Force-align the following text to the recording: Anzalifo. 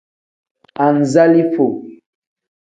Anzalifo. 0.85 1.65